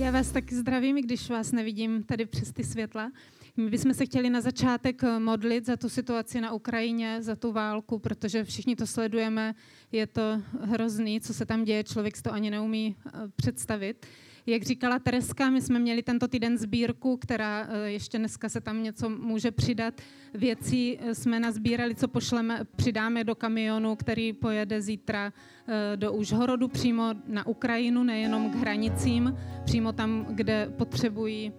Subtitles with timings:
[0.00, 3.12] Já vás taky zdravím, i když vás nevidím tady přes ty světla.
[3.56, 7.98] My bychom se chtěli na začátek modlit za tu situaci na Ukrajině, za tu válku,
[7.98, 9.54] protože všichni to sledujeme,
[9.92, 14.06] je to hrozný, co se tam děje, člověk si to ani neumí eh, představit.
[14.50, 18.82] Jak říkala Tereska, my jsme měli tento týden sbírku, která eh, ještě dneska se tam
[18.82, 19.94] něco může přidat.
[20.34, 26.68] Věcí eh, jsme nazbírali, co pošleme, přidáme do kamionu, který pojede zítra eh, do Užhorodu
[26.68, 31.52] přímo na Ukrajinu, nejenom k hranicím, přímo tam, kde potřebují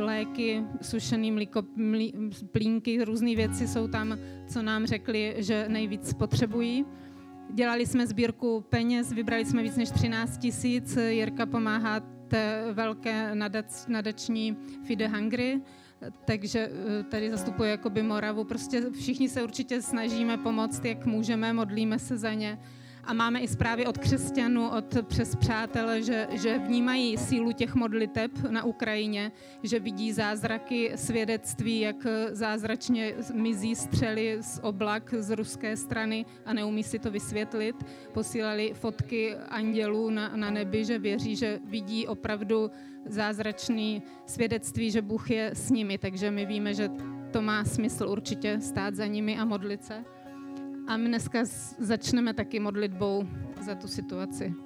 [0.00, 2.14] léky, sušený mlíko, mlí,
[2.52, 6.84] plínky, různé věci jsou tam, co nám řekli, že nejvíc potřebují.
[7.54, 10.96] Dělali jsme sbírku peněz, vybrali jsme víc než 13 tisíc.
[10.96, 15.60] Jirka pomáhá té velké nadac, nadační Fide Hungry,
[16.24, 18.44] takže eh, tady zastupuje jakoby Moravu.
[18.44, 22.58] Prostě všichni se určitě snažíme pomoct, jak můžeme, modlíme se za ně
[23.06, 28.30] a máme i zprávy od křesťanů, od přes přátele, že, že vnímají sílu těch modliteb
[28.50, 36.24] na Ukrajině, že vidí zázraky svědectví, jak zázračně mizí střely z oblak z ruské strany
[36.44, 37.76] a neumí si to vysvětlit.
[38.12, 42.70] Posílali fotky andělů na, na nebi, že věří, že vidí opravdu
[43.06, 46.90] zázračný svědectví, že Bůh je s nimi, takže my víme, že
[47.30, 50.15] to má smysl určitě stát za nimi a modlit se.
[50.86, 51.38] A my dneska
[51.78, 53.28] začneme taky modlitbou
[53.60, 54.65] za tu situaci.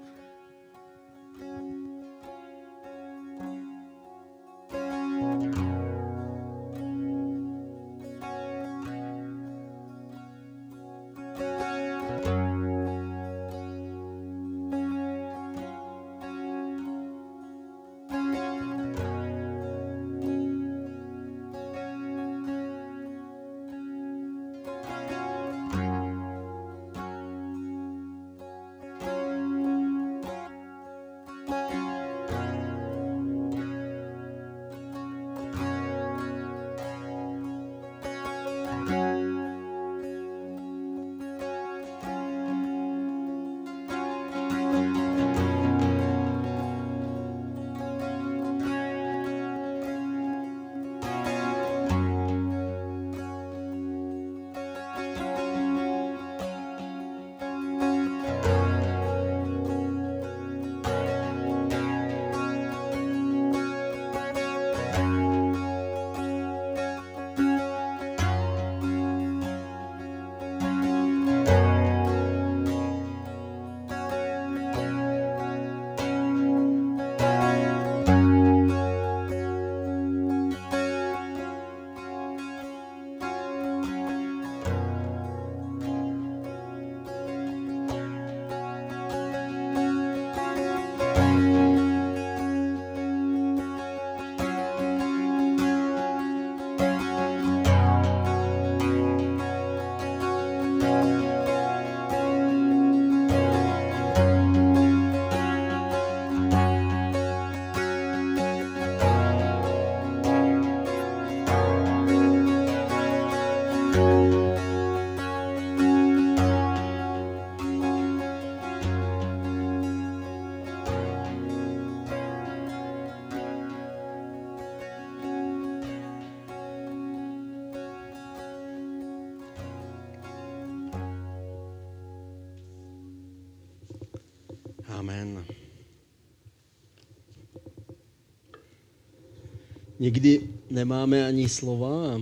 [139.98, 142.20] Někdy nemáme ani slova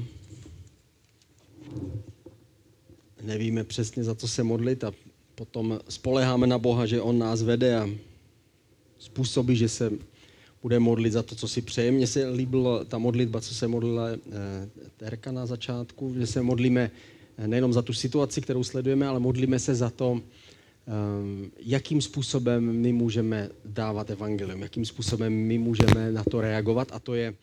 [3.28, 4.92] nevíme přesně, za co se modlit a
[5.34, 7.88] potom spoleháme na Boha, že On nás vede a
[8.98, 9.92] způsobí, že se
[10.62, 11.92] bude modlit za to, co si přeje.
[11.92, 14.18] Mně se líbila ta modlitba, co se modlila eh,
[14.96, 16.90] Terka na začátku, že se modlíme
[17.38, 20.20] eh, nejenom za tu situaci, kterou sledujeme, ale modlíme se za to,
[21.58, 27.14] jakým způsobem my můžeme dávat evangelium, jakým způsobem my můžeme na to reagovat a to
[27.14, 27.34] je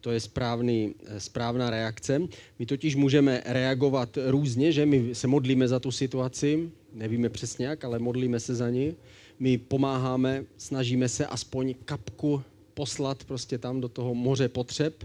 [0.00, 2.22] to je správný, správná reakce.
[2.58, 7.84] My totiž můžeme reagovat různě, že my se modlíme za tu situaci, nevíme přesně jak,
[7.84, 8.94] ale modlíme se za ní.
[9.38, 12.42] My pomáháme, snažíme se aspoň kapku
[12.74, 15.04] poslat prostě tam do toho moře potřeb,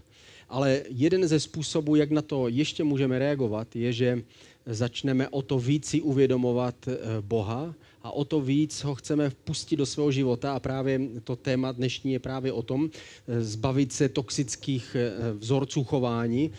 [0.49, 4.23] ale jeden ze způsobů, jak na to ještě můžeme reagovat, je, že
[4.65, 9.75] začneme o to víc si uvědomovat eh, Boha a o to víc ho chceme vpustit
[9.75, 12.89] do svého života a právě to téma dnešní je právě o tom,
[13.27, 16.51] eh, zbavit se toxických eh, vzorců chování.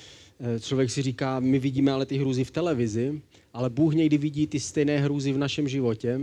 [0.61, 3.23] Člověk si říká, my vidíme ale ty hrůzy v televizi,
[3.53, 6.21] ale Bůh někdy vidí ty stejné hrůzy v našem životě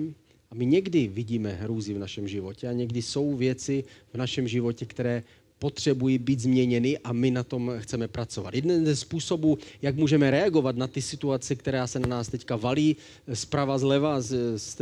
[0.52, 3.84] A my někdy vidíme hrůzy v našem životě a někdy jsou věci
[4.14, 5.24] v našem životě, které
[5.64, 8.54] potřebují být změněny a my na tom chceme pracovat.
[8.54, 12.96] Jeden ze způsobů, jak můžeme reagovat na ty situace, která se na nás teďka valí
[13.34, 14.82] zprava, zleva, z, z,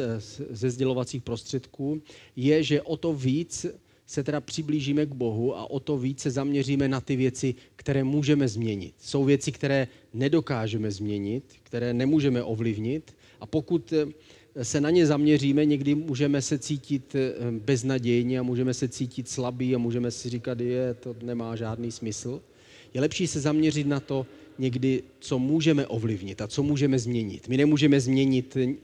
[0.50, 2.02] ze sdělovacích prostředků,
[2.36, 3.66] je, že o to víc
[4.08, 8.48] se teda přiblížíme k Bohu a o to více zaměříme na ty věci, které můžeme
[8.48, 8.94] změnit.
[8.98, 13.94] Jsou věci, které nedokážeme změnit, které nemůžeme ovlivnit a pokud
[14.62, 19.76] se na ně zaměříme, někdy můžeme se cítit eh, beznadějně a můžeme se cítit slabý
[19.76, 22.42] a můžeme si říkat, je, to nemá žádný smysl.
[22.94, 24.26] Je lepší se zaměřit na to
[24.60, 27.48] někdy, co můžeme ovlivnit a co můžeme změnit.
[27.48, 28.76] My nemůžeme změnit eh,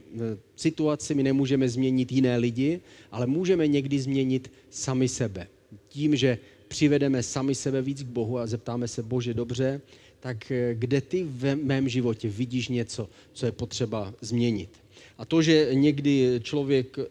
[0.56, 2.80] situaci, my nemůžeme změnit jiné lidi,
[3.10, 5.46] ale můžeme někdy změnit sami sebe.
[5.88, 6.38] Tím, že
[6.68, 9.80] přivedeme sami sebe víc k Bohu a zeptáme se, Bože, dobře,
[10.20, 14.70] tak eh, kde ty v mém životě vidíš něco, co je potřeba změnit?
[15.18, 17.04] A to, že někdy člověk eh,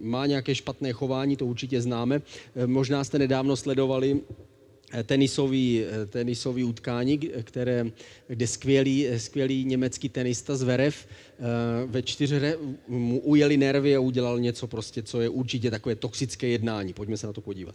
[0.00, 2.22] má nějaké špatné chování, to určitě známe.
[2.56, 4.20] Eh, možná jste nedávno sledovali
[4.92, 7.90] eh, tenisový, tenisový utkání, které,
[8.28, 11.08] kde skvělý, skvělý německý tenista Zverev
[11.86, 12.58] ve čtyřhře
[12.88, 16.92] mu ujeli nervy a udělal něco prostě, co je určitě takové toxické jednání.
[16.92, 17.74] Pojďme se na to podívat.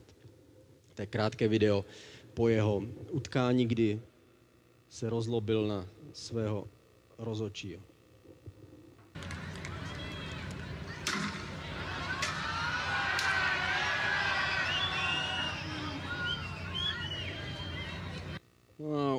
[0.96, 1.86] To je krátké video
[2.34, 4.00] po jeho utkání, kdy
[4.90, 6.68] se rozlobil na svého
[7.18, 7.93] rozočího.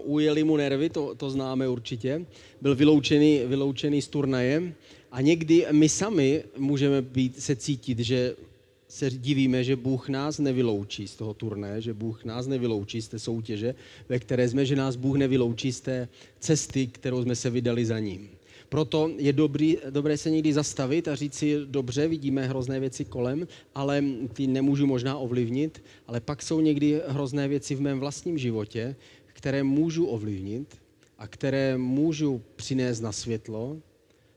[0.05, 2.27] Ujeli mu nervy, to, to známe určitě.
[2.61, 4.75] Byl vyloučený, vyloučený z turnaje
[5.13, 8.35] a někdy my sami můžeme být, se cítit, že
[8.89, 13.19] se divíme, že Bůh nás nevyloučí z toho turné, že Bůh nás nevyloučí z té
[13.19, 13.75] soutěže,
[14.09, 16.09] ve které jsme, že nás Bůh nevyloučí z té
[16.41, 18.29] cesty, kterou jsme se vydali za ním.
[18.69, 23.47] Proto je dobrý, dobré se někdy zastavit a říct si, dobře, vidíme hrozné věci kolem,
[23.75, 28.97] ale ty nemůžu možná ovlivnit, ale pak jsou někdy hrozné věci v mém vlastním životě,
[29.45, 30.77] které můžu ovlivnit
[31.19, 33.77] a které můžu přinést na světlo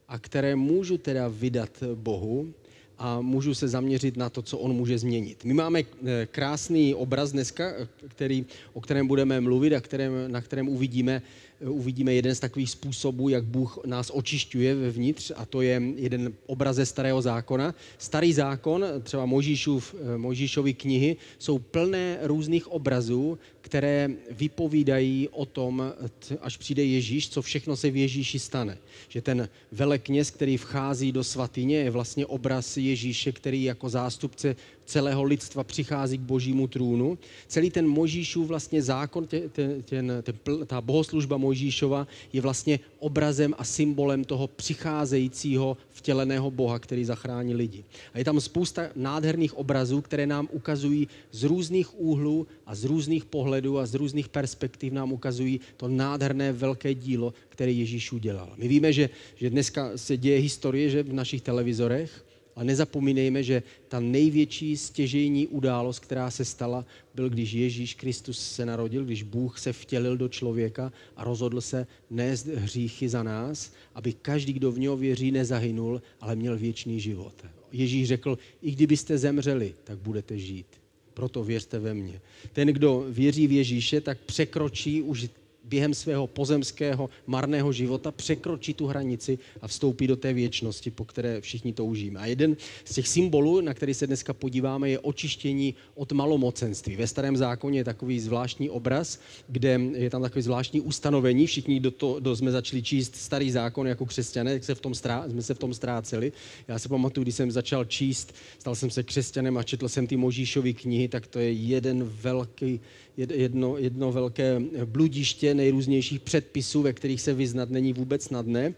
[0.08, 2.52] a které můžu teda vydat Bohu
[2.98, 5.44] a můžu se zaměřit na to, co on může změnit.
[5.44, 7.72] My máme eh, krásný obraz dneska,
[8.08, 11.22] který, o kterém budeme mluvit a kterém, na kterém uvidíme,
[11.60, 16.76] uvidíme jeden z takových způsobů, jak Bůh nás očišťuje vevnitř a to je jeden obraz
[16.76, 17.74] ze starého zákona.
[17.98, 23.38] Starý zákon, třeba Možíšův, eh, Možíšovy knihy, jsou plné různých obrazů,
[23.68, 25.92] které vypovídají o tom,
[26.40, 28.78] až přijde Ježíš, co všechno se v Ježíši stane.
[29.08, 35.22] Že ten velekněz, který vchází do svatyně, je vlastně obraz Ježíše, který jako zástupce celého
[35.22, 37.18] lidstva přichází k božímu trůnu.
[37.46, 40.32] Celý ten Možíšův vlastně zákon, ten, ten, ten,
[40.66, 47.84] ta bohoslužba Mojžíšova je vlastně obrazem a symbolem toho přicházejícího vtěleného Boha, který zachrání lidi.
[48.14, 53.24] A je tam spousta nádherných obrazů, které nám ukazují z různých úhlů a z různých
[53.24, 58.54] pohledů a z různých perspektiv nám ukazují to nádherné velké dílo, které Ježíš udělal.
[58.56, 62.24] My víme, že, že dneska se děje historie, že v našich televizorech,
[62.58, 66.84] a nezapomínejme, že ta největší stěžejní událost, která se stala,
[67.14, 71.86] byl, když Ježíš Kristus se narodil, když Bůh se vtělil do člověka a rozhodl se
[72.10, 77.34] nést hříchy za nás, aby každý, kdo v něho věří, nezahynul, ale měl věčný život.
[77.72, 80.66] Ježíš řekl, i kdybyste zemřeli, tak budete žít.
[81.14, 82.20] Proto věřte ve mně.
[82.52, 85.28] Ten, kdo věří v Ježíše, tak překročí už
[85.68, 91.40] během svého pozemského marného života překročí tu hranici a vstoupí do té věčnosti, po které
[91.40, 92.20] všichni toužíme.
[92.20, 96.96] A jeden z těch symbolů, na který se dneska podíváme, je očištění od malomocenství.
[96.96, 101.46] Ve starém zákoně je takový zvláštní obraz, kde je tam takový zvláštní ustanovení.
[101.46, 104.94] Všichni, kdo, to, kdo jsme začali číst starý zákon jako křesťané, tak se v tom
[104.94, 106.32] strá, jsme se v tom ztráceli.
[106.68, 110.16] Já se pamatuju, když jsem začal číst, stal jsem se křesťanem a četl jsem ty
[110.16, 112.80] Možíšovy knihy, tak to je jeden velký,
[113.16, 118.74] jedno, jedno velké bludiště nejrůznějších předpisů, ve kterých se vyznat není vůbec snadné.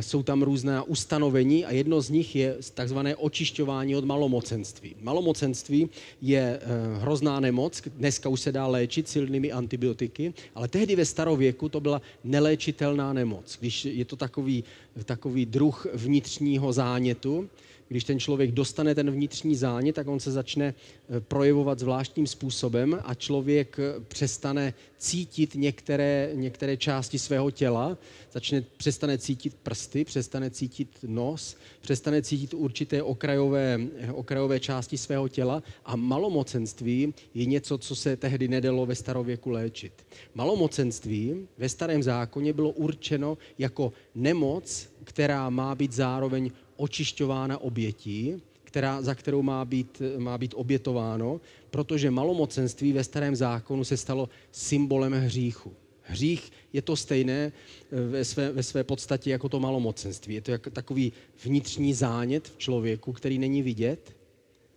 [0.00, 4.96] Jsou tam různá ustanovení a jedno z nich je takzvané očišťování od malomocenství.
[5.00, 5.88] Malomocenství
[6.22, 6.66] je eh,
[6.98, 12.02] hrozná nemoc, dneska už se dá léčit silnými antibiotiky, ale tehdy ve starověku to byla
[12.24, 13.56] neléčitelná nemoc.
[13.60, 14.64] Když je to takový,
[15.04, 17.48] takový druh vnitřního zánětu,
[17.92, 23.00] když ten člověk dostane ten vnitřní zánět, tak on se začne eh, projevovat zvláštním způsobem
[23.04, 27.98] a člověk eh, přestane cítit některé, některé části svého těla,
[28.32, 35.28] začne, přestane cítit prsty, přestane cítit nos, přestane cítit určité okrajové, eh, okrajové části svého
[35.28, 39.92] těla a malomocenství je něco, co se tehdy nedalo ve starověku léčit.
[40.34, 46.50] Malomocenství ve starém zákoně bylo určeno jako nemoc, která má být zároveň
[46.82, 53.84] očišťována obětí, která, za kterou má být, má být obětováno, protože malomocenství ve starém zákonu
[53.84, 55.72] se stalo symbolem hříchu.
[56.02, 60.34] Hřích je to stejné eh, ve své, ve své podstatě jako to malomocenství.
[60.34, 61.12] Je to jako takový
[61.44, 64.16] vnitřní zánět v člověku, který není vidět,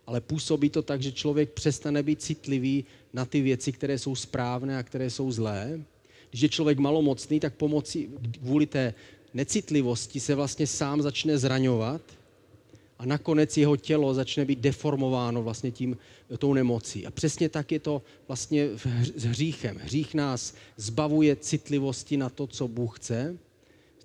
[0.06, 4.78] ale působí to tak, že člověk přestane být citlivý na ty věci, které jsou správné
[4.78, 5.80] a které jsou zlé.
[6.30, 8.08] Když je člověk malomocný, tak pomocí,
[8.38, 8.94] kvůli té
[9.36, 12.00] necitlivosti se vlastně sám začne zraňovat
[12.98, 15.96] a nakonec jeho tělo začne být deformováno vlastně tím,
[16.38, 17.06] tou nemocí.
[17.06, 18.68] A přesně tak je to vlastně
[19.14, 19.76] s hříchem.
[19.76, 23.36] Hřích nás zbavuje citlivosti na to, co Bůh chce,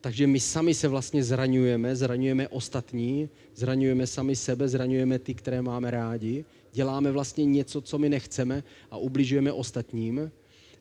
[0.02, 5.92] takže my sami se vlastně zraňujeme, zraňujeme ostatní, zraňujeme sami sebe, zraňujeme ty, které máme
[5.92, 10.32] rádi, děláme vlastně něco, co my nechceme a ubližujeme ostatním.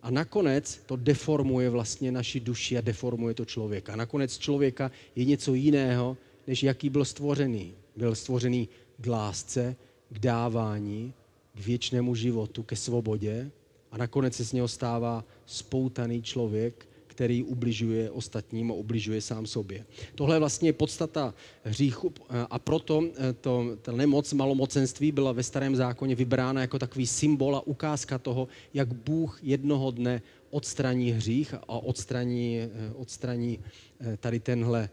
[0.03, 3.97] A nakonec to deformuje vlastně naši duši a deformuje to člověka.
[3.97, 6.17] Nakonec člověka je něco jiného,
[6.47, 7.75] než jaký byl stvořený.
[7.97, 9.77] Byl stvořený k lásce,
[10.11, 11.15] k dávání,
[11.55, 13.51] k věčnému životu, ke svobodě
[13.91, 19.85] a nakonec se z něho stává spoutaný člověk, který ubližuje ostatním a ubližuje sám sobě.
[20.15, 22.15] Tohle je vlastně podstata hříchu
[22.51, 27.57] a proto eh, to, ta nemoc malomocenství byla ve starém zákoně vybrána jako takový symbol
[27.57, 33.59] a ukázka toho, jak Bůh jednoho dne odstraní hřích a odstraní, eh, odstraní
[34.01, 34.89] eh, tady tenhle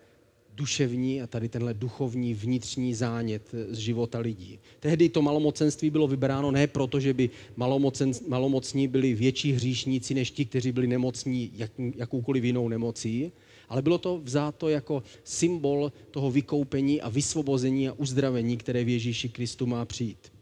[0.58, 4.60] duševní a tady tenhle duchovní vnitřní zánět z života lidí.
[4.80, 10.32] Tehdy to malomocenství bylo vybráno ne proto, že by malomocen, malomocní byli větší hříšníci než
[10.32, 13.32] ti, kteří byli nemocní jak, jakoukoliv jinou nemocí,
[13.70, 19.30] ale bylo to vzáto jako symbol toho vykoupení a vysvobození a uzdravení, které v Ježíši
[19.30, 20.37] Kristu má přijít.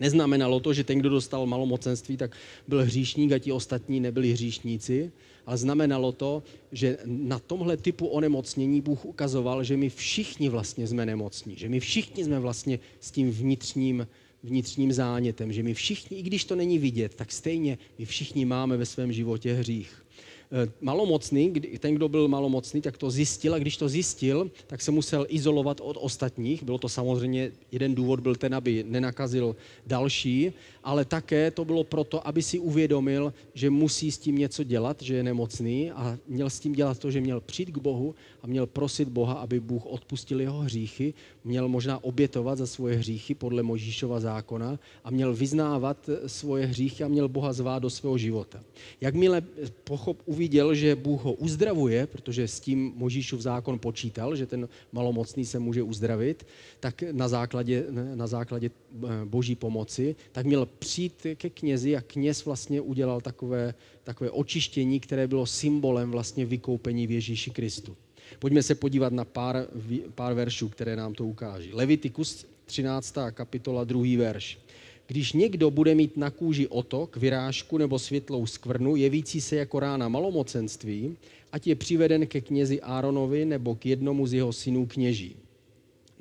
[0.00, 2.36] Neznamenalo to, že ten, kdo dostal malomocenství, tak
[2.68, 5.12] byl hříšník a ti ostatní nebyli hříšníci,
[5.46, 11.06] ale znamenalo to, že na tomhle typu onemocnění Bůh ukazoval, že my všichni vlastně jsme
[11.06, 14.06] nemocní, že my všichni jsme vlastně s tím vnitřním,
[14.42, 18.76] vnitřním zánětem, že my všichni, i když to není vidět, tak stejně my všichni máme
[18.76, 20.05] ve svém životě hřích.
[20.52, 24.90] Eh, malomocný, ten, kdo byl malomocný, tak to zjistil a když to zjistil, tak se
[24.90, 26.62] musel izolovat od ostatních.
[26.62, 30.52] Bylo to samozřejmě, jeden důvod byl ten, aby nenakazil další,
[30.86, 35.14] ale také to bylo proto, aby si uvědomil, že musí s tím něco dělat, že
[35.14, 38.66] je nemocný a měl s tím dělat to, že měl přijít k Bohu a měl
[38.66, 41.14] prosit Boha, aby Bůh odpustil jeho hříchy,
[41.44, 47.08] měl možná obětovat za svoje hříchy podle Možíšova zákona a měl vyznávat svoje hříchy a
[47.08, 48.62] měl Boha zvát do svého života.
[49.00, 49.42] Jakmile
[49.84, 55.44] pochop, uviděl, že Bůh ho uzdravuje, protože s tím Možíšův zákon počítal, že ten malomocný
[55.44, 56.46] se může uzdravit,
[56.80, 62.44] tak na základě, na základě eh, boží pomoci, tak měl přijít ke knězi a kněz
[62.44, 67.96] vlastně udělal takové, takové očištění, které bylo symbolem vlastně vykoupení v Ježíši Kristu.
[68.38, 69.66] Pojďme se podívat na pár,
[70.14, 71.70] pár veršů, které nám to ukáží.
[71.72, 73.14] Levitikus 13.
[73.30, 74.58] kapitola, druhý verš.
[75.06, 80.08] Když někdo bude mít na kůži otok, vyrážku nebo světlou skvrnu, jevící se jako rána
[80.08, 81.16] malomocenství,
[81.52, 85.36] ať je přiveden ke knězi Áronovi nebo k jednomu z jeho synů kněží.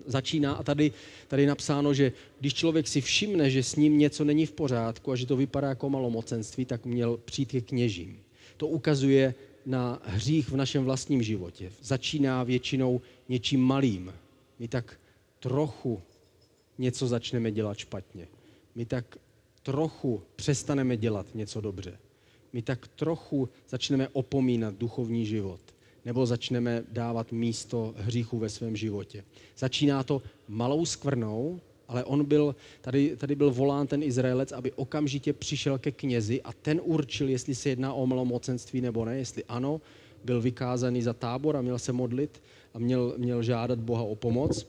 [0.05, 0.91] Začíná a tady,
[1.27, 5.11] tady je napsáno, že když člověk si všimne, že s ním něco není v pořádku
[5.11, 8.19] a že to vypadá jako malomocenství, tak měl přijít ke kněžím.
[8.57, 9.35] To ukazuje
[9.65, 11.71] na hřích v našem vlastním životě.
[11.81, 14.13] Začíná většinou něčím malým.
[14.59, 14.99] My tak
[15.39, 16.01] trochu
[16.77, 18.27] něco začneme dělat špatně
[18.75, 19.17] my tak
[19.63, 21.99] trochu přestaneme dělat něco dobře.
[22.53, 25.59] My tak trochu začneme opomínat duchovní život.
[26.05, 29.23] Nebo začneme dávat místo hříchu ve svém životě.
[29.57, 35.33] Začíná to malou skvrnou, ale on byl, tady, tady byl volán ten Izraelec, aby okamžitě
[35.33, 39.81] přišel ke knězi a ten určil, jestli se jedná o malomocenství nebo ne, jestli ano,
[40.23, 42.41] byl vykázaný za tábor a měl se modlit
[42.73, 44.67] a měl, měl žádat Boha o pomoc.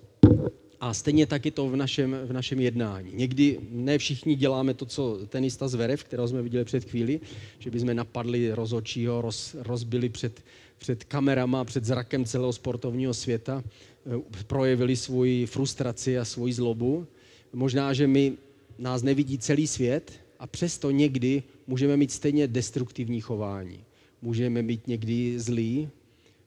[0.81, 3.11] A stejně taky to v našem, v našem jednání.
[3.14, 7.21] Někdy ne všichni děláme to, co tenista Zverev, kterého jsme viděli před chvíli,
[7.59, 10.45] že bychom napadli rozočího, roz, rozbili před,
[10.78, 17.06] před kamerama, před zrakem celého sportovního světa, eh, projevili svoji frustraci a svoji zlobu.
[17.52, 18.33] Možná, že my
[18.78, 23.85] nás nevidí celý svět a přesto někdy můžeme mít stejně destruktivní chování.
[24.23, 25.88] Můžeme být někdy zlí,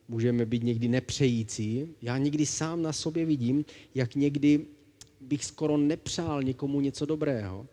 [0.07, 1.88] můžeme být někdy nepřející.
[2.01, 4.65] Já někdy sám na sobě vidím, jak někdy
[5.21, 7.67] bych skoro nepřál někomu něco dobrého,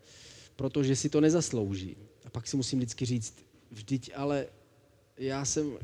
[0.57, 1.97] protože si to nezaslouží.
[2.25, 3.35] A pak si musím vždycky říct,
[3.71, 4.47] vždyť ale
[5.19, 5.79] já jsem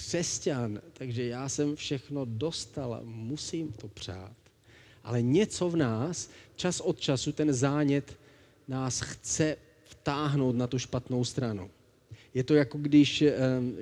[0.00, 4.32] křesťan, takže já jsem všechno dostal musím to přát.
[5.04, 8.16] Ale něco v nás, čas od času, ten zánět
[8.68, 11.70] nás chce vtáhnout na tu špatnou stranu.
[12.34, 13.24] Je to jako když,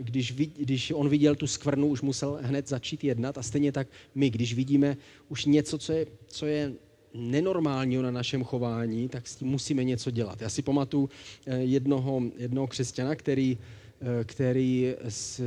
[0.00, 4.30] když, když on viděl tu skvrnu, už musel hned začít jednat a stejně tak my,
[4.30, 4.96] když vidíme
[5.28, 6.72] už něco, co je, co je
[7.14, 10.42] nenormálního na našem chování, tak s tím musíme něco dělat.
[10.42, 11.10] Já si pamatuju
[11.46, 13.58] eh, jednoho, jednoho křesťana, který,
[14.25, 15.43] který s,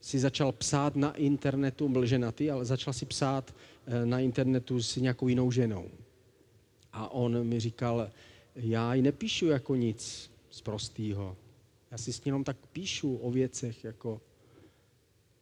[0.00, 3.54] si začal psát na internetu, byl ženatý, ale začal si psát
[3.86, 5.88] eh, na internetu s nějakou jinou ženou.
[6.92, 8.10] A on mi říkal,
[8.56, 11.36] já ji nepíšu jako nic z prostýho.
[11.90, 14.20] Já si s ní jenom tak píšu o věcech, jako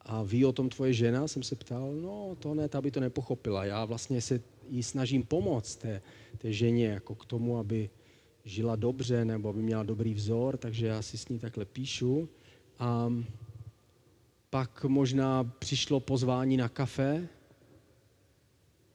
[0.01, 1.29] a ví o tom tvoje žena?
[1.29, 3.65] Jsem se ptal, no to ne, ta by to nepochopila.
[3.65, 6.03] Já vlastně se jí snažím pomoct té,
[6.39, 7.91] té ženě jako k tomu, aby
[8.45, 12.29] žila dobře nebo aby měla dobrý vzor, takže já si s ní takhle píšu.
[12.79, 13.13] A
[14.51, 17.29] pak možná přišlo pozvání na kafe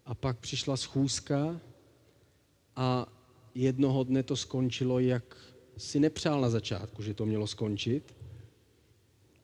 [0.06, 1.60] a pak přišla schůzka
[2.76, 3.06] a
[3.56, 5.38] jednoho dne to skončilo, jak
[5.78, 8.16] si nepřál na začátku, že to mělo skončit.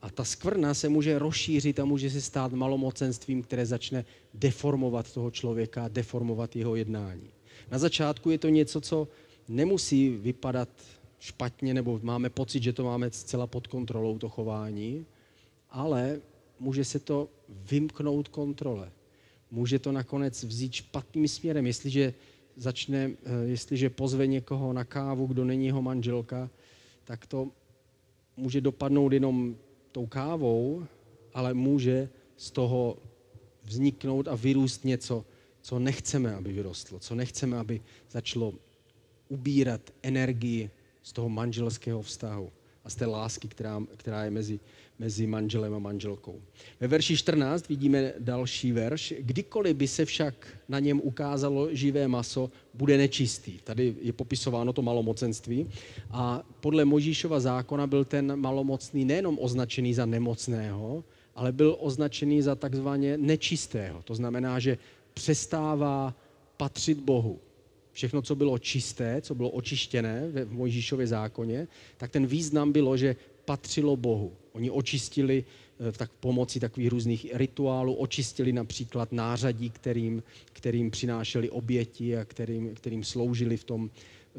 [0.01, 5.31] A ta skvrna se může rozšířit a může se stát malomocenstvím, které začne deformovat toho
[5.31, 7.29] člověka, deformovat jeho jednání.
[7.71, 9.07] Na začátku je to něco, co
[9.47, 10.69] nemusí vypadat
[11.19, 15.05] špatně, nebo máme pocit, že to máme zcela pod kontrolou, to chování,
[15.69, 16.21] ale
[16.59, 18.91] může se to vymknout kontrole.
[19.51, 22.13] Může to nakonec vzít špatným směrem, jestliže
[22.55, 26.49] začne, eh, jestliže pozve někoho na kávu, kdo není jeho manželka,
[27.03, 27.49] tak to
[28.37, 29.55] může dopadnout jenom
[29.91, 30.85] tou kávou,
[31.33, 32.97] ale může z toho
[33.63, 35.25] vzniknout a vyrůst něco,
[35.61, 37.81] co nechceme, aby vyrostlo, co nechceme, aby
[38.11, 38.53] začalo
[39.33, 40.69] ubírat energii
[41.03, 42.51] z toho manželského vztahu
[42.85, 44.59] a z té lásky, která, která je mezi,
[44.99, 46.41] mezi manželem a manželkou.
[46.79, 49.13] Ve verši 14 vidíme další verš.
[49.19, 50.35] Kdykoliv by se však
[50.69, 53.57] na něm ukázalo živé maso, bude nečistý.
[53.63, 55.67] Tady je popisováno to malomocenství.
[56.11, 61.03] A podle Možíšova zákona byl ten malomocný nejenom označený za nemocného,
[61.35, 64.03] ale byl označený za takzvaně nečistého.
[64.03, 64.77] To znamená, že
[65.13, 66.13] přestává
[66.57, 67.39] patřit Bohu
[67.93, 73.15] všechno, co bylo čisté, co bylo očištěné v Mojžíšově zákoně, tak ten význam bylo, že
[73.45, 74.33] patřilo Bohu.
[74.51, 82.17] Oni očistili eh, tak pomocí takových různých rituálů, očistili například nářadí, kterým, kterým přinášeli oběti
[82.17, 83.89] a kterým, kterým sloužili v tom,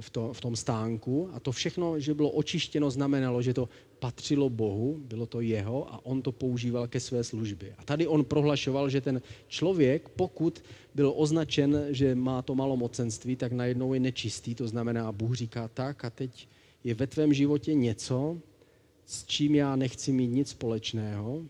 [0.00, 1.28] v, to, v tom stánku.
[1.32, 6.06] A to všechno, že bylo očištěno, znamenalo, že to patřilo Bohu, bylo to jeho a
[6.06, 7.74] on to používal ke své službě.
[7.78, 13.52] A tady on prohlašoval, že ten člověk, pokud byl označen, že má to malomocenství, tak
[13.52, 14.54] najednou je nečistý.
[14.54, 16.48] To znamená, Bůh říká tak a teď
[16.84, 18.38] je ve tvém životě něco,
[19.06, 21.42] s čím já nechci mít nic společného.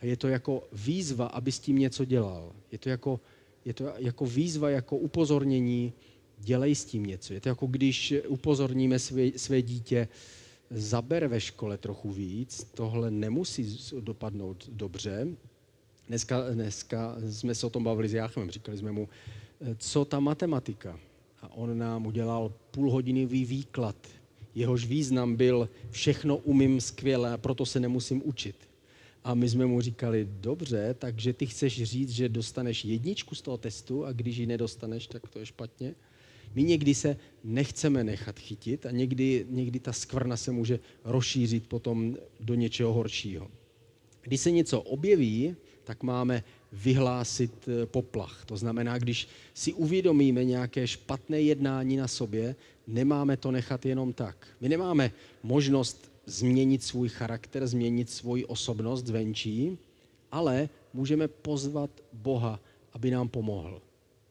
[0.00, 2.52] A je to jako výzva, aby s tím něco dělal.
[2.72, 3.20] Je to jako,
[3.64, 5.92] je to jako výzva, jako upozornění,
[6.38, 7.34] dělej s tím něco.
[7.34, 10.08] Je to jako když upozorníme své, své dítě,
[10.70, 15.28] zaber ve škole trochu víc, tohle nemusí dopadnout dobře.
[16.08, 19.08] Dneska, dneska jsme se o tom bavili s Jáchemem, říkali jsme mu,
[19.78, 21.00] co ta matematika.
[21.42, 23.96] A on nám udělal půlhodinový výklad.
[24.54, 28.56] Jehož význam byl, všechno umím skvěle a proto se nemusím učit.
[29.24, 33.56] A my jsme mu říkali, dobře, takže ty chceš říct, že dostaneš jedničku z toho
[33.56, 35.94] testu a když ji nedostaneš, tak to je špatně.
[36.54, 42.16] My někdy se nechceme nechat chytit a někdy, někdy ta skvrna se může rozšířit potom
[42.40, 43.50] do něčeho horšího.
[44.22, 48.44] Když se něco objeví, tak máme vyhlásit eh, poplach.
[48.46, 52.56] To znamená, když si uvědomíme nějaké špatné jednání na sobě,
[52.86, 54.46] nemáme to nechat jenom tak.
[54.60, 59.78] My nemáme možnost změnit svůj charakter, změnit svoji osobnost zvenčí,
[60.32, 62.60] ale můžeme pozvat Boha,
[62.92, 63.82] aby nám pomohl.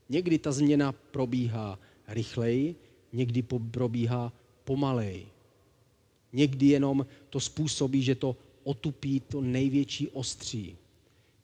[0.10, 2.76] Někdy ta změna probíhá rychleji,
[3.14, 5.26] někdy probíhá pomalej.
[6.34, 10.78] Někdy jenom to způsobí, že to otupí to největší ostří,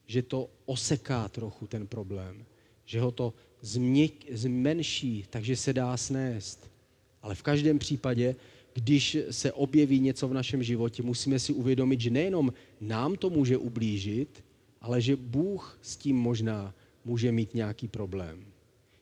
[0.06, 2.46] že to oseká trochu ten problém,
[2.86, 6.72] že ho to změk, zmenší, takže se dá snést.
[7.22, 8.36] Ale v každém případě,
[8.74, 13.58] když se objeví něco v našem životě, musíme si uvědomit, že nejenom nám to může
[13.58, 14.44] ublížit,
[14.82, 16.74] ale že Bůh s tím možná
[17.06, 18.46] může mít nějaký problém.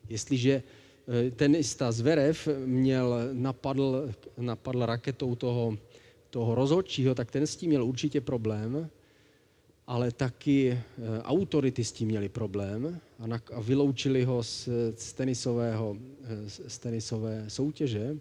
[0.08, 0.62] Jestliže
[1.36, 5.78] tenista Zverev měl, napadl, napadl raketou toho,
[6.30, 8.90] toho rozhodčího, tak ten s tím měl určitě problém,
[9.86, 10.82] ale taky eh,
[11.22, 16.78] autority s tím měli problém a, na, a vyloučili ho z, z, tenisového, eh, z
[16.78, 18.16] tenisové soutěže.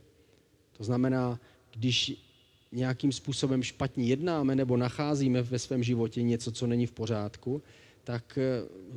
[0.77, 1.39] To znamená,
[1.75, 2.25] když
[2.71, 7.61] nějakým způsobem špatně jednáme nebo nacházíme ve svém životě něco, co není v pořádku,
[8.03, 8.39] tak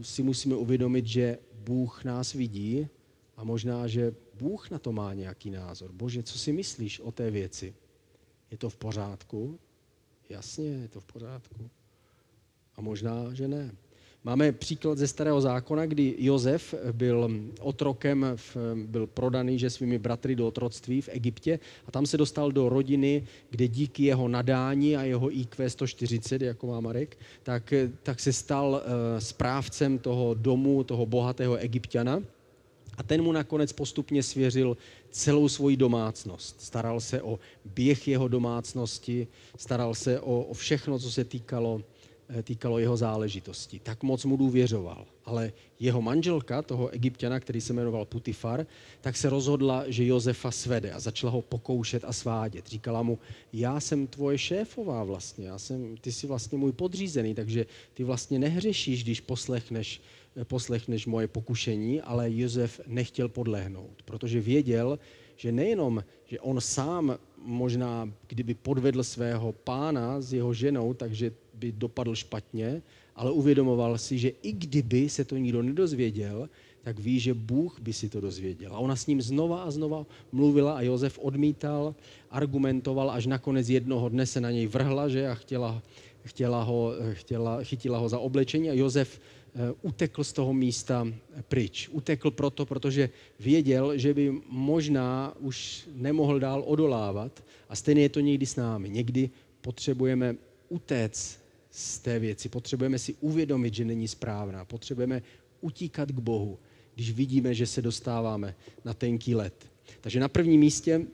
[0.03, 2.89] si musíme uvědomit, že Bůh nás vidí
[3.37, 5.93] a možná, že Bůh na to má nějaký názor.
[5.93, 7.75] Bože, co si myslíš o té věci?
[8.51, 9.59] Je to v pořádku?
[10.29, 11.71] Jasně, je to v pořádku.
[12.77, 13.73] A možná, že ne.
[14.25, 18.27] Máme příklad ze starého zákona, kdy Jozef byl otrokem,
[18.87, 23.27] byl prodaný že svými bratry do otroctví v Egyptě a tam se dostal do rodiny,
[23.51, 28.71] kde díky jeho nadání a jeho IQ 140, jako má Marek, tak, tak se stal
[28.71, 32.23] uh, správcem toho domu, toho bohatého egyptiana.
[32.99, 34.77] A ten mu nakonec postupně svěřil
[35.11, 36.61] celou svoji domácnost.
[36.61, 41.81] Staral se o běh jeho domácnosti, staral se o, o všechno, co se týkalo
[42.39, 43.81] Eh, týkalo jeho záležitosti.
[43.83, 45.07] Tak moc mu důvěřoval.
[45.25, 48.67] Ale jeho manželka, toho egyptiana, který se jmenoval Putifar,
[49.01, 52.67] tak se rozhodla, že Josefa svede a začala ho pokoušet a svádět.
[52.67, 53.19] Říkala mu,
[53.53, 58.39] já jsem tvoje šéfová vlastně, já jsem, ty jsi vlastně můj podřízený, takže ty vlastně
[58.39, 60.01] nehřešíš, když poslechneš,
[60.45, 64.99] poslechneš moje pokušení, ale Josef nechtěl podlehnout, protože věděl,
[65.37, 71.73] že nejenom, že on sám možná, kdyby podvedl svého pána s jeho ženou, takže by
[71.73, 72.83] dopadl špatně,
[73.17, 76.49] ale uvědomoval si, že i kdyby se to nikdo nedozvěděl,
[76.83, 78.75] tak ví, že Bůh by si to dozvěděl.
[78.75, 81.95] A ona s ním znova a znova mluvila a Josef odmítal,
[82.31, 85.83] argumentoval, až nakonec jednoho dne se na něj vrhla že a chtěla,
[86.25, 89.42] chtěla ho, chtěla, chytila ho za oblečení a Josef eh,
[89.83, 91.09] utekl z toho místa
[91.49, 91.89] pryč.
[91.93, 93.11] Utekl proto, protože
[93.41, 98.91] věděl, že by možná už nemohl dál odolávat a stejně je to někdy s námi.
[98.91, 100.37] Někdy potřebujeme
[100.69, 101.39] utéct
[101.71, 102.49] z té věci.
[102.49, 104.65] Potřebujeme si uvědomit, že není správná.
[104.65, 105.23] Potřebujeme
[105.61, 106.59] utíkat k Bohu,
[106.95, 109.67] když vidíme, že se dostáváme na tenký let.
[110.01, 111.07] Takže na prvním místě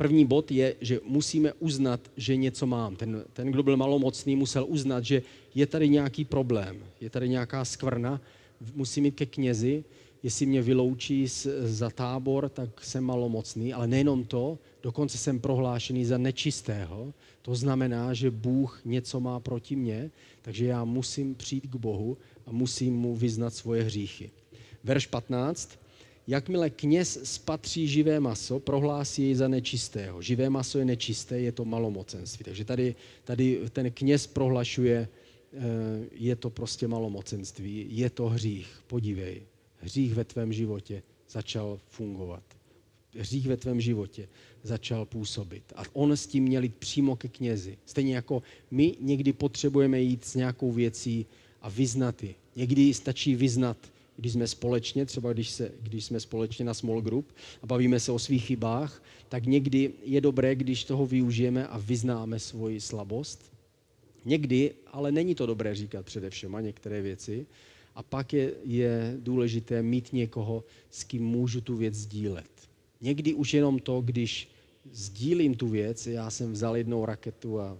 [0.00, 2.96] první bod je, že musíme uznat, že něco mám.
[2.96, 5.22] Ten, ten, kdo byl malomocný, musel uznat, že
[5.54, 8.20] je tady nějaký problém, je tady nějaká skvrna,
[8.74, 9.84] musím jít ke knězi,
[10.22, 16.04] jestli mě vyloučí z, za tábor, tak jsem malomocný, ale nejenom to, dokonce jsem prohlášený
[16.04, 20.10] za nečistého, to znamená, že Bůh něco má proti mně,
[20.42, 24.30] takže já musím přijít k Bohu a musím mu vyznat svoje hříchy.
[24.84, 25.79] Verš 15.
[26.30, 30.22] Jakmile kněz spatří živé maso, prohlásí jej za nečistého.
[30.22, 32.44] Živé maso je nečisté, je to malomocenství.
[32.44, 35.58] Takže tady, tady ten kněz prohlašuje, eh,
[36.12, 38.82] je to prostě malomocenství, je to hřích.
[38.86, 39.42] Podívej,
[39.76, 42.42] hřích ve tvém životě začal fungovat.
[43.18, 44.28] Hřích ve tvém životě
[44.62, 45.72] začal působit.
[45.76, 47.78] A on s tím měl jít přímo ke knězi.
[47.86, 51.26] Stejně jako my někdy potřebujeme jít s nějakou věcí
[51.60, 52.34] a vyznat ji.
[52.56, 53.76] Někdy stačí vyznat,
[54.20, 58.12] když jsme společně, třeba když, se, když jsme společně na small group a bavíme se
[58.12, 63.52] o svých chybách, tak někdy je dobré, když toho využijeme a vyznáme svoji slabost.
[64.24, 67.46] Někdy, ale není to dobré říkat především a některé věci.
[67.94, 72.50] A pak je, je důležité mít někoho, s kým můžu tu věc sdílet.
[73.00, 74.48] Někdy už jenom to, když
[74.92, 77.78] sdílím tu věc, já jsem vzal jednou raketu a,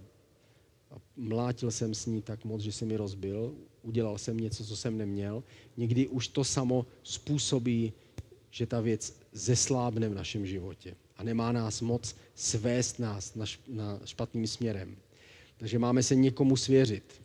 [0.91, 4.75] a mlátil jsem s ní tak moc, že se mi rozbil, udělal jsem něco, co
[4.77, 5.43] jsem neměl.
[5.77, 7.93] Někdy už to samo způsobí,
[8.51, 13.99] že ta věc zeslábne v našem životě a nemá nás moc svést nás na, na
[14.05, 14.95] špatným směrem.
[15.57, 17.21] Takže máme se někomu svěřit.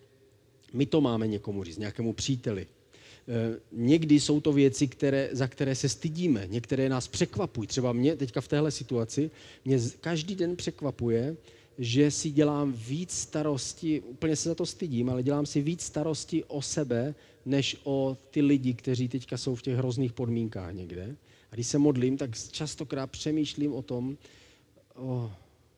[0.72, 2.66] My to máme někomu říct, nějakému příteli,
[3.28, 7.68] Eh, někdy jsou to věci, které, za které se stydíme, některé nás překvapují.
[7.68, 9.30] Třeba mě teďka v téhle situaci,
[9.64, 11.36] mě každý den překvapuje,
[11.78, 16.44] že si dělám víc starosti, úplně se za to stydím, ale dělám si víc starosti
[16.44, 21.16] o sebe, než o ty lidi, kteří teďka jsou v těch hrozných podmínkách někde.
[21.50, 24.16] A když se modlím, tak častokrát přemýšlím o tom,
[24.94, 25.30] oh,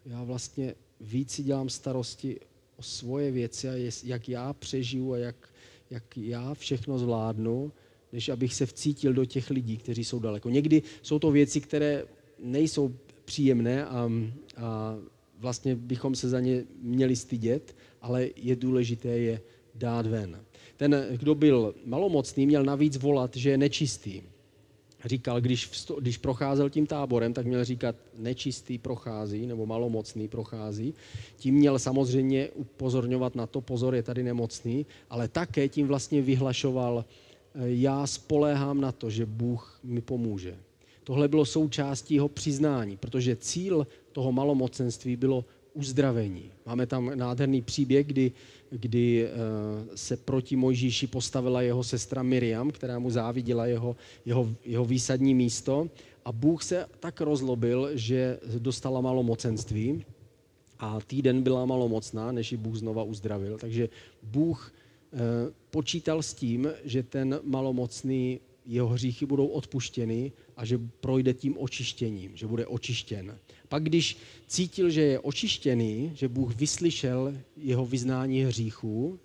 [0.06, 2.40] já vlastně víc si dělám starosti
[2.76, 5.48] o svoje věci a jak já přežiju a jak,
[5.90, 7.72] jak já všechno zvládnu,
[8.12, 10.48] než abych se vcítil do těch lidí, kteří jsou daleko.
[10.48, 12.04] Někdy jsou to věci, které
[12.38, 14.10] nejsou příjemné a,
[14.56, 14.96] a
[15.38, 19.40] vlastně bychom se za ně měli stydět, ale je důležité je
[19.74, 20.40] dát ven.
[20.76, 24.22] Ten, kdo byl malomocný, měl navíc volat, že je nečistý
[25.04, 30.94] říkal, když, vsto, když procházel tím táborem, tak měl říkat nečistý prochází nebo malomocný prochází.
[31.36, 37.04] Tím měl samozřejmě upozorňovat na to, pozor, je tady nemocný, ale také tím vlastně vyhlašoval,
[37.04, 40.56] eh, já spoléhám na to, že Bůh mi pomůže.
[41.08, 45.44] Tohle bylo součástí jeho přiznání, protože cíl toho malomocenství bylo
[45.74, 46.50] uzdravení.
[46.66, 48.32] Máme tam nádherný příběh, kdy,
[48.70, 49.30] kdy eh,
[49.94, 55.88] se proti Mojžíši postavila jeho sestra Miriam, která mu závidila jeho, jeho, jeho výsadní místo
[56.24, 60.04] a Bůh se tak rozlobil, že dostala malomocenství
[60.78, 63.58] a týden byla malomocná, než ji Bůh znova uzdravil.
[63.58, 63.88] Takže
[64.22, 64.72] Bůh
[65.12, 65.18] eh,
[65.70, 72.36] počítal s tím, že ten malomocný jeho hříchy budou odpuštěny a že projde tím očištěním,
[72.36, 73.38] že bude očištěn.
[73.68, 79.18] Pak když cítil, že je očištěný, že Bůh vyslyšel jeho vyznání hříchů,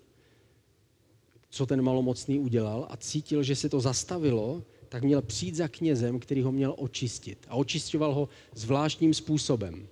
[1.50, 6.20] co ten malomocný udělal a cítil, že se to zastavilo, tak měl přijít za knězem,
[6.20, 7.38] který ho měl očistit.
[7.48, 9.88] A očišťoval ho zvláštním způsobem.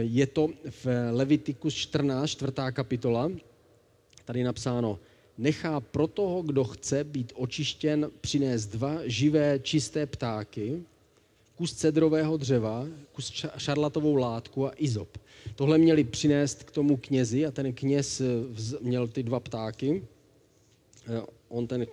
[0.00, 3.30] Je to v Levitikus 14, čtvrtá kapitola.
[4.24, 4.98] Tady napsáno,
[5.38, 10.82] nechá pro toho, kdo chce být očištěn, přinést dva živé, čisté ptáky,
[11.56, 15.18] kus cedrového dřeva, kus šarlatovou látku a izop.
[15.54, 18.22] Tohle měli přinést k tomu knězi a ten kněz
[18.80, 20.02] měl ty dva ptáky.
[21.48, 21.86] On ten,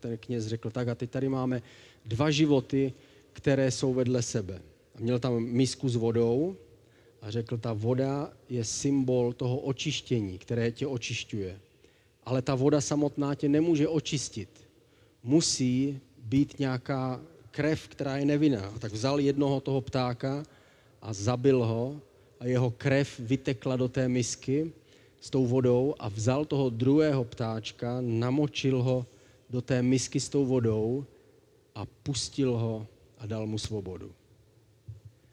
[0.00, 1.62] ten kněz řekl, tak a teď tady máme
[2.06, 2.92] dva životy,
[3.32, 4.62] které jsou vedle sebe.
[4.94, 6.56] A měl tam misku s vodou
[7.22, 11.60] a řekl, ta voda je symbol toho očištění, které tě očišťuje.
[12.24, 14.48] Ale ta voda samotná tě nemůže očistit.
[15.22, 18.72] Musí být nějaká krev, která je nevinná.
[18.78, 20.44] Tak vzal jednoho toho ptáka
[21.02, 22.00] a zabil ho
[22.40, 24.72] a jeho krev vytekla do té misky
[25.20, 29.06] s tou vodou a vzal toho druhého ptáčka, namočil ho
[29.50, 31.06] do té misky s tou vodou
[31.74, 32.86] a pustil ho
[33.18, 34.12] a dal mu svobodu.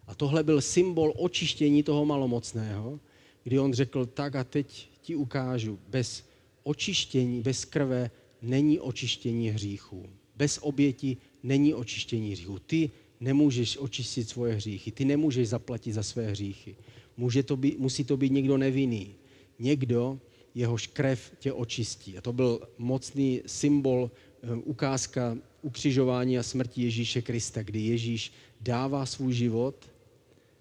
[0.08, 3.00] A tohle byl symbol očištění toho malomocného,
[3.44, 6.24] kdy on řekl, tak a teď ti ukážu, bez
[6.70, 10.06] očištění, bez krve není očištění hříchů.
[10.36, 12.60] Bez oběti není očištění hříchů.
[12.60, 16.76] Ty nemůžeš očistit svoje hříchy, ty nemůžeš zaplatit za své hříchy.
[17.18, 19.16] Může to být, musí to být někdo nevinný.
[19.60, 20.20] Někdo,
[20.56, 22.18] jehož krev tě očistí.
[22.18, 24.12] A to byl mocný symbol,
[24.44, 29.92] eh, ukázka ukřižování a smrti Ježíše Krista, kdy Ježíš dává svůj život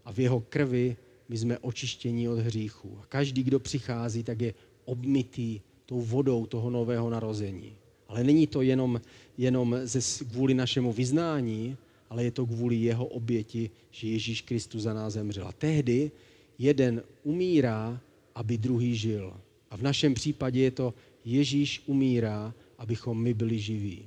[0.05, 0.97] a v jeho krvi
[1.29, 2.99] my jsme očištění od hříchů.
[3.03, 7.73] A každý, kdo přichází, tak je obmytý tou vodou toho nového narození.
[8.09, 9.01] Ale není to jenom,
[9.39, 11.77] jenom ze, kvůli našemu vyznání,
[12.11, 15.49] ale je to kvůli jeho oběti, že Ježíš Kristus za nás zemřel.
[15.49, 16.11] A tehdy
[16.59, 18.01] jeden umírá,
[18.35, 19.33] aby druhý žil.
[19.71, 24.05] A v našem případě je to Ježíš umírá, abychom my byli živí.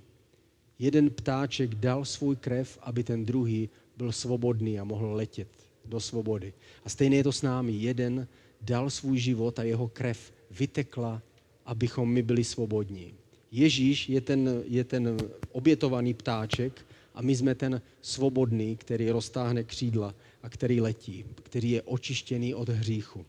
[0.79, 5.47] Jeden ptáček dal svůj krev, aby ten druhý byl svobodný a mohl letět
[5.85, 6.53] do svobody.
[6.85, 7.71] A stejně je to s námi.
[7.71, 8.27] Jeden
[8.61, 11.21] dal svůj život a jeho krev vytekla,
[11.65, 13.13] abychom my byli svobodní.
[13.51, 15.17] Ježíš je ten, je ten
[15.51, 21.81] obětovaný ptáček a my jsme ten svobodný, který roztáhne křídla a který letí, který je
[21.81, 23.25] očištěný od hříchu.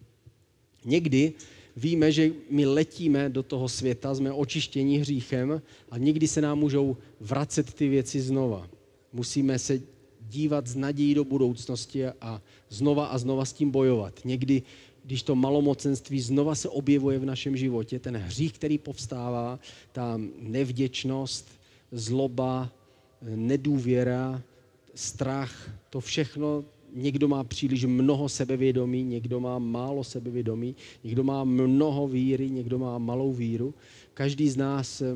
[0.85, 1.33] Někdy
[1.77, 6.97] víme, že my letíme do toho světa, jsme očištění hříchem a někdy se nám můžou
[7.21, 8.69] vracet ty věci znova.
[9.13, 9.81] Musíme se
[10.29, 14.21] dívat z nadějí do budoucnosti a znova a znova s tím bojovat.
[14.25, 14.63] Někdy,
[15.05, 19.59] když to malomocenství znova se objevuje v našem životě, ten hřích, který povstává,
[19.93, 21.49] ta nevděčnost,
[21.93, 22.73] zloba,
[23.23, 24.43] nedůvěra,
[24.95, 32.09] strach, to všechno někdo má příliš mnoho sebevědomí, někdo má málo sebevědomí, někdo má mnoho
[32.09, 33.75] víry, někdo má malou víru.
[34.15, 35.15] Každý z nás eh,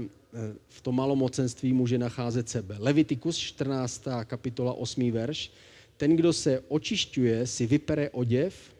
[0.68, 2.76] v tom malomocenství může nacházet sebe.
[2.78, 4.04] Levitikus 14.
[4.24, 5.10] kapitola 8.
[5.10, 5.50] verš.
[5.96, 8.75] Ten, kdo se očišťuje, si vypere oděv,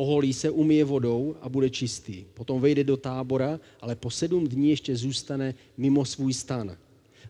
[0.00, 2.24] oholí se, umije vodou a bude čistý.
[2.34, 6.76] Potom vejde do tábora, ale po sedm dní ještě zůstane mimo svůj stan.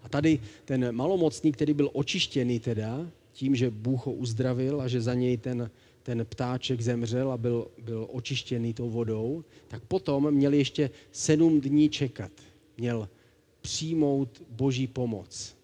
[0.02, 5.00] A tady ten malomocný, který byl očištěný teda, tím, že Bůh ho uzdravil a že
[5.00, 5.70] za něj ten,
[6.02, 11.88] ten ptáček zemřel a byl, byl očištěný tou vodou, tak potom měl ještě sedm dní
[11.88, 12.32] čekat.
[12.78, 13.08] Měl
[13.60, 15.56] přijmout boží pomoc.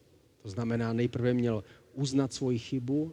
[0.42, 1.64] To znamená, nejprve měl
[1.94, 3.12] uznat svoji chybu,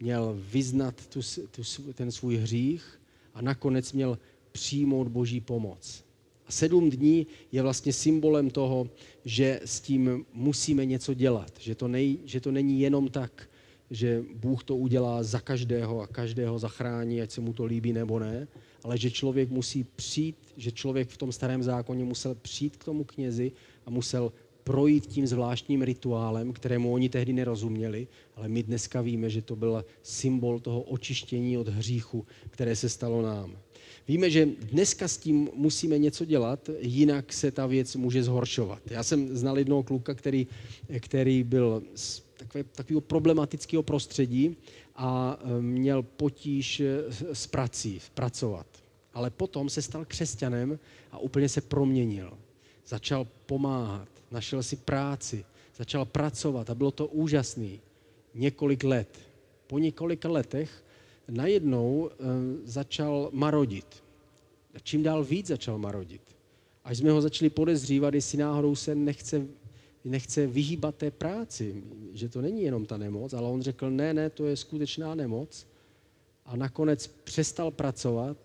[0.00, 2.99] měl vyznat tu, tu, ten svůj hřích
[3.34, 4.18] a nakonec měl
[4.52, 6.04] přijmout boží pomoc.
[6.46, 8.88] A sedm dní je vlastně symbolem toho,
[9.24, 11.52] že s tím musíme něco dělat.
[11.60, 13.48] Že to, nej, že to není jenom tak,
[13.90, 18.18] že Bůh to udělá za každého a každého zachrání, ať se mu to líbí nebo
[18.18, 18.48] ne,
[18.84, 23.04] ale že člověk musí přijít, že člověk v tom starém zákoně musel přijít k tomu
[23.04, 23.52] knězi
[23.86, 24.32] a musel
[24.64, 29.84] projít tím zvláštním rituálem, kterému oni tehdy nerozuměli, ale my dneska víme, že to byl
[30.02, 33.56] symbol toho očištění od hříchu, které se stalo nám.
[34.08, 38.90] Víme, že dneska s tím musíme něco dělat, jinak se ta věc může zhoršovat.
[38.90, 40.46] Já jsem znal jednoho kluka, který,
[41.00, 44.56] který byl z takové, takového problematického prostředí
[44.96, 48.66] a e, měl potíž e, s prací, pracovat.
[49.14, 50.78] Ale potom se stal křesťanem
[51.12, 52.32] a úplně se proměnil.
[52.86, 55.44] Začal pomáhat, našel si práci,
[55.76, 57.80] začal pracovat a bylo to úžasný.
[58.34, 59.18] Několik let.
[59.66, 60.84] Po několika letech
[61.28, 62.14] najednou e,
[62.64, 64.02] začal marodit.
[64.74, 66.22] A čím dál víc začal marodit.
[66.84, 69.46] Až jsme ho začali podezřívat, jestli náhodou se nechce
[70.04, 74.30] nechce vyhýbat té práci, že to není jenom ta nemoc, ale on řekl, ne, ne,
[74.30, 75.66] to je skutečná nemoc.
[76.46, 78.36] A nakonec přestal pracovat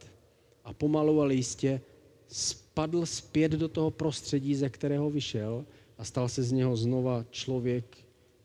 [0.63, 1.81] a pomalu ale jistě
[2.27, 5.65] spadl zpět do toho prostředí, ze kterého vyšel
[5.97, 7.97] a stal se z něho znova člověk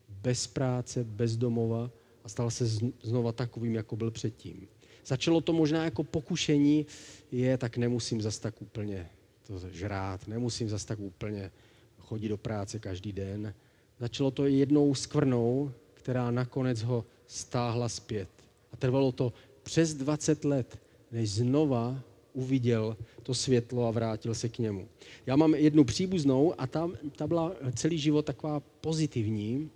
[0.09, 1.91] bez práce, bez domova
[2.23, 2.65] a stal se
[3.03, 4.67] znova takovým, jako byl předtím.
[5.05, 6.85] Začalo to možná jako pokušení,
[7.31, 9.09] je, tak nemusím zas tak úplně
[9.47, 11.51] to žrát, nemusím zas tak úplně
[11.99, 13.53] chodit do práce každý den.
[13.99, 18.29] Začalo to jednou skvrnou, která nakonec ho stáhla zpět.
[18.73, 19.33] A trvalo to
[19.63, 20.79] přes 20 let,
[21.11, 24.87] než znova uviděl to světlo a vrátil se k němu.
[25.25, 29.69] Já mám jednu příbuznou a tam, ta byla celý život taková pozitivní,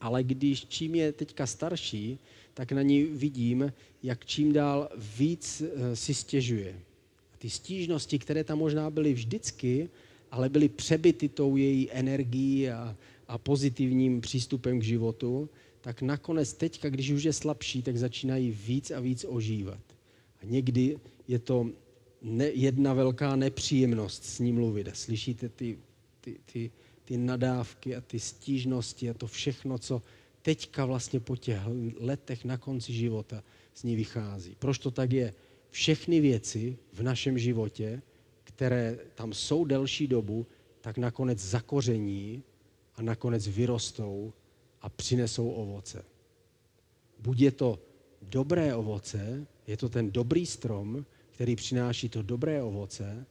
[0.00, 2.18] ale když čím je teďka starší,
[2.54, 6.80] tak na ní vidím, jak čím dál víc eh, si stěžuje.
[7.38, 9.88] Ty stížnosti, které tam možná byly vždycky,
[10.30, 12.96] ale byly přebyty tou její energií a,
[13.28, 15.48] a pozitivním přístupem k životu,
[15.80, 19.80] tak nakonec teďka, když už je slabší, tak začínají víc a víc ožívat.
[20.42, 20.96] A někdy
[21.28, 21.70] je to
[22.22, 24.88] ne, jedna velká nepříjemnost s ním mluvit.
[24.92, 25.78] Slyšíte ty,
[26.20, 26.70] ty, ty,
[27.04, 30.02] ty nadávky a ty stížnosti a to všechno, co
[30.42, 31.60] teďka vlastně po těch
[32.00, 34.56] letech na konci života z ní vychází.
[34.58, 35.34] Proč to tak je?
[35.70, 38.02] Všechny věci v našem životě,
[38.44, 40.46] které tam jsou delší dobu,
[40.80, 42.42] tak nakonec zakoření
[42.96, 44.32] a nakonec vyrostou
[44.80, 46.04] a přinesou ovoce.
[47.18, 47.78] Buď je to
[48.22, 53.26] dobré ovoce, je to ten dobrý strom, který přináší to dobré ovoce,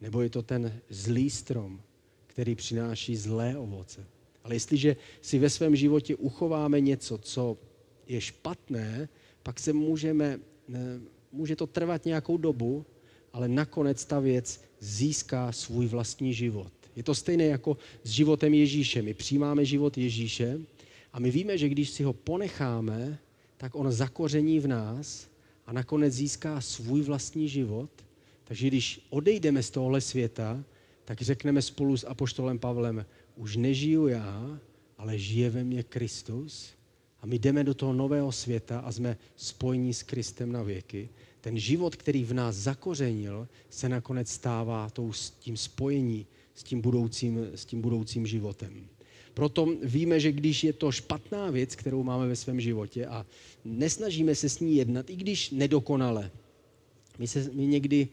[0.00, 1.80] nebo je to ten zlý strom,
[2.26, 4.06] který přináší zlé ovoce.
[4.44, 7.58] Ale jestliže si ve svém životě uchováme něco, co
[8.06, 9.08] je špatné,
[9.42, 10.40] pak se můžeme,
[11.32, 12.86] může to trvat nějakou dobu,
[13.32, 16.72] ale nakonec ta věc získá svůj vlastní život.
[16.96, 19.02] Je to stejné jako s životem Ježíše.
[19.02, 20.60] My přijímáme život Ježíše
[21.12, 23.18] a my víme, že když si ho ponecháme,
[23.56, 25.29] tak on zakoření v nás
[25.70, 27.90] a nakonec získá svůj vlastní život.
[28.44, 30.64] Takže když odejdeme z tohle světa,
[31.04, 33.06] tak řekneme spolu s Apoštolem Pavlem,
[33.36, 34.60] už nežiju já,
[34.98, 36.70] ale žije ve mně Kristus
[37.20, 41.08] a my jdeme do toho nového světa a jsme spojení s Kristem na věky.
[41.40, 47.38] Ten život, který v nás zakořenil, se nakonec stává tou, tím spojení s tím budoucím,
[47.54, 48.88] s tím budoucím životem.
[49.34, 53.26] Proto víme, že když je to špatná věc, kterou máme ve svém životě a
[53.64, 56.30] nesnažíme se s ní jednat, i když nedokonale,
[57.18, 58.08] my, se, my, někdy,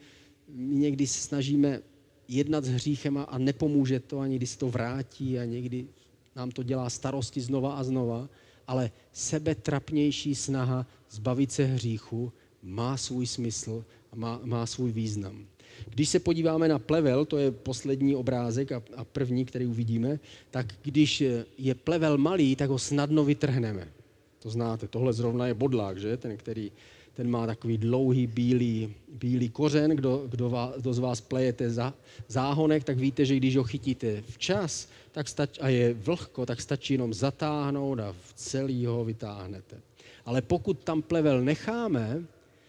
[0.48, 1.82] my někdy se snažíme
[2.28, 5.88] jednat s hříchem a nepomůže to, ani když se to vrátí a někdy
[6.36, 8.30] nám to dělá starosti znova a znova,
[8.68, 12.32] ale sebetrapnější snaha zbavit se hříchu
[12.64, 15.48] má svůj smysl a má, má svůj význam.
[15.90, 20.20] Když se podíváme na plevel, to je poslední obrázek a, a první, který uvidíme,
[20.52, 21.24] tak když
[21.58, 23.88] je plevel malý, tak ho snadno vytrhneme.
[24.40, 26.18] To znáte, tohle zrovna je bodlák, že?
[26.18, 26.72] Ten, který
[27.14, 29.92] ten má takový dlouhý bílý, bílý kořen.
[29.92, 31.94] Kdo, kdo, vás, kdo z vás plejete za,
[32.28, 36.94] záhonek, tak víte, že když ho chytíte včas tak stač, a je vlhko, tak stačí
[36.94, 39.82] jenom zatáhnout a v celý ho vytáhnete.
[40.26, 42.22] Ale pokud tam plevel necháme,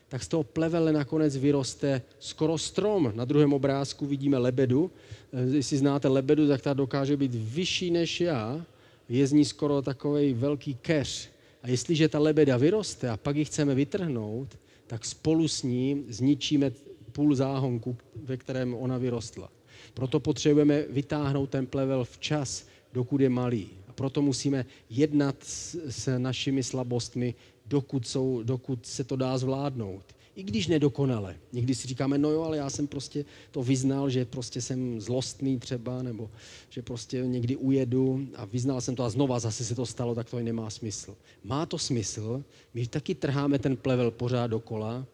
[0.09, 3.13] tak z toho plevele nakonec vyroste skoro strom.
[3.15, 4.91] Na druhém obrázku vidíme lebedu.
[5.33, 8.65] Eh, jestli znáte lebedu, tak ta dokáže být vyšší než já.
[9.09, 11.29] Je z ní skoro takový velký keř.
[11.63, 16.71] A jestliže ta lebeda vyroste a pak ji chceme vytrhnout, tak spolu s ní zničíme
[17.13, 19.51] půl záhonku, ve kterém ona vyrostla.
[19.95, 23.69] Proto potřebujeme vytáhnout ten plevel včas, dokud je malý.
[23.89, 27.35] A proto musíme jednat s, s našimi slabostmi,
[27.69, 30.05] dokud, jsou, dokud se to dá zvládnout.
[30.37, 31.37] I když nedokonale.
[31.53, 35.59] Někdy si říkáme, no jo, ale já jsem prostě to vyznal, že prostě jsem zlostný
[35.59, 36.31] třeba, nebo
[36.71, 40.31] že prostě někdy ujedu a vyznal jsem to a znova zase se to stalo, tak
[40.31, 41.17] to i nemá smysl.
[41.45, 45.07] Má to smysl, my taky trháme ten plevel pořád dokola,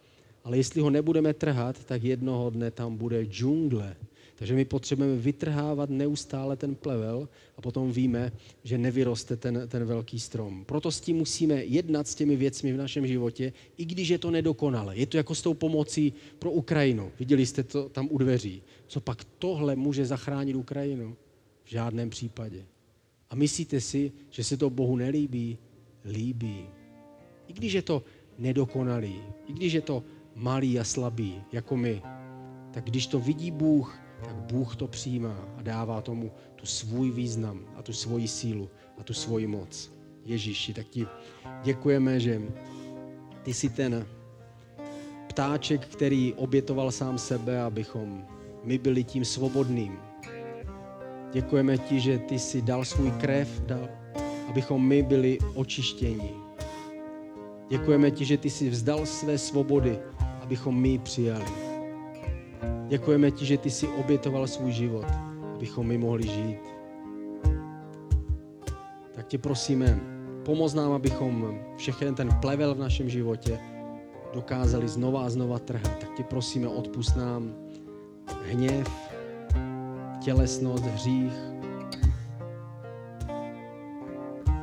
[0.44, 3.96] ale jestli ho nebudeme trhat, tak jednoho dne tam bude džungle,
[4.34, 8.32] takže my potřebujeme vytrhávat neustále ten plevel a potom víme,
[8.64, 10.64] že nevyroste ten, ten velký strom.
[10.64, 14.30] Proto s tím musíme jednat s těmi věcmi v našem životě, i když je to
[14.30, 14.96] nedokonale.
[14.96, 17.12] Je to jako s tou pomocí pro Ukrajinu.
[17.18, 18.62] Viděli jste to tam u dveří.
[18.86, 21.16] Co pak tohle může zachránit Ukrajinu?
[21.64, 22.66] V žádném případě.
[23.30, 25.58] A myslíte si, že se to Bohu nelíbí?
[26.04, 26.66] Líbí.
[27.48, 28.02] I když je to
[28.38, 30.04] nedokonalý, i když je to
[30.34, 32.02] malý a slabý, jako my,
[32.70, 37.60] tak když to vidí Bůh, tak Bůh to přijímá a dává tomu tu svůj význam
[37.76, 39.92] a tu svoji sílu a tu svoji moc.
[40.24, 41.06] Ježíši, tak ti
[41.62, 42.42] děkujeme, že
[43.42, 44.06] ty jsi ten
[45.28, 48.26] ptáček, který obětoval sám sebe, abychom
[48.64, 49.98] my byli tím svobodným.
[51.32, 53.88] Děkujeme ti, že ty jsi dal svůj krev, dal,
[54.48, 56.30] abychom my byli očištěni.
[57.68, 59.98] Děkujeme ti, že ty jsi vzdal své svobody,
[60.40, 61.73] abychom my přijali.
[62.88, 65.06] Děkujeme ti, že ty jsi obětoval svůj život,
[65.54, 66.60] abychom my mohli žít.
[69.14, 70.00] Tak tě prosíme,
[70.44, 73.58] pomoz nám, abychom všechny ten plevel v našem životě
[74.34, 75.98] dokázali znova a znova trhat.
[75.98, 77.54] Tak tě prosíme, odpust nám
[78.42, 78.90] hněv,
[80.24, 81.32] tělesnost, hřích,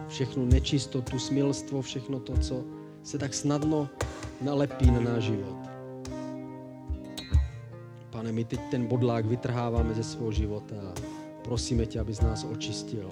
[0.07, 2.63] všechnu nečistotu, smilstvo, všechno to, co
[3.03, 3.89] se tak snadno
[4.41, 5.70] nalepí na náš život.
[8.21, 10.93] Pane, my teď ten bodlák vytrháváme ze svého života a
[11.43, 13.11] prosíme tě, abys nás očistil.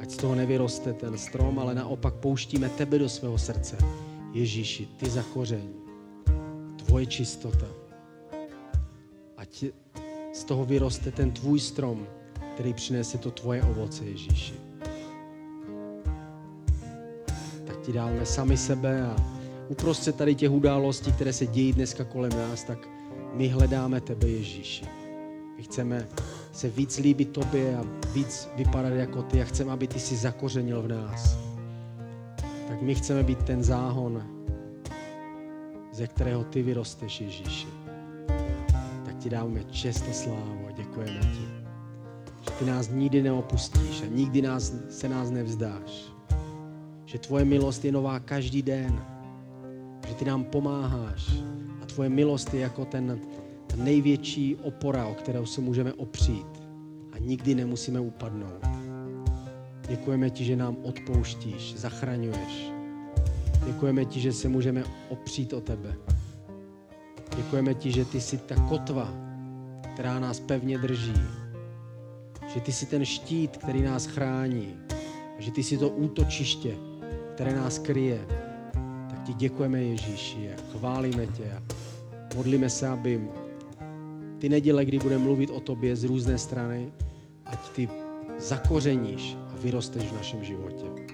[0.00, 3.78] Ať z toho nevyroste ten strom, ale naopak pouštíme tebe do svého srdce.
[4.32, 5.68] Ježíši, ty za kořeň,
[6.86, 7.66] tvoje čistota.
[9.36, 9.64] Ať
[10.34, 12.06] z toho vyroste ten tvůj strom,
[12.54, 14.54] který přinese to tvoje ovoce, Ježíši.
[17.66, 19.33] Tak ti dáme sami sebe a
[19.68, 22.88] uprostřed tady těch událostí, které se dějí dneska kolem nás, tak
[23.34, 24.84] my hledáme tebe, Ježíši.
[25.56, 26.08] My chceme
[26.52, 30.82] se víc líbit tobě a víc vypadat jako ty a chceme, aby ty si zakořenil
[30.82, 31.38] v nás.
[32.68, 34.22] Tak my chceme být ten záhon,
[35.92, 37.66] ze kterého ty vyrosteš, Ježíši.
[39.04, 41.48] Tak ti dáme čest a slávu a děkujeme ti,
[42.40, 46.04] že ty nás nikdy neopustíš a nikdy nás, se nás nevzdáš.
[47.04, 49.13] Že tvoje milost je nová každý den.
[50.08, 51.32] Že ty nám pomáháš
[51.82, 53.20] a tvoje milost je jako ten,
[53.66, 56.62] ta největší opora, o kterou se můžeme opřít
[57.12, 58.64] a nikdy nemusíme upadnout.
[59.88, 62.72] Děkujeme ti, že nám odpouštíš, zachraňuješ.
[63.66, 65.94] Děkujeme ti, že se můžeme opřít o tebe.
[67.36, 69.14] Děkujeme ti, že ty jsi ta kotva,
[69.94, 71.22] která nás pevně drží.
[72.54, 74.76] Že ty jsi ten štít, který nás chrání.
[75.38, 76.76] Že ty jsi to útočiště,
[77.34, 78.43] které nás kryje.
[79.24, 81.62] Ti děkujeme Ježíši a chválíme tě a
[82.36, 83.28] modlíme se, aby
[84.38, 86.92] ty neděle, kdy budeme mluvit o tobě z různé strany,
[87.46, 87.88] ať ty
[88.38, 91.13] zakořeníš a vyrosteš v našem životě.